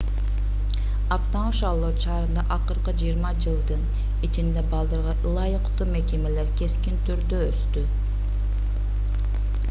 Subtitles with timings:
[1.15, 3.83] аптаун шарлот шаарында акыркы 20 жылдын
[4.27, 7.85] ичинде балдарга ылайыктуу мекемелер кескин түрдө өстү